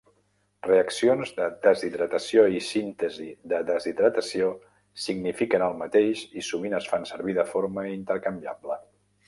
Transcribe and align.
Reaccions 0.67 1.33
de 1.39 1.49
deshidratació 1.65 2.45
i 2.61 2.61
síntesi 2.69 3.27
de 3.53 3.59
deshidratació 3.69 4.49
signifiquen 5.05 5.69
el 5.69 5.79
mateix 5.85 6.27
i 6.43 6.47
sovint 6.51 6.79
es 6.81 6.91
fan 6.95 7.09
servir 7.15 7.41
de 7.43 7.49
forma 7.55 7.89
intercanviable. 7.95 8.83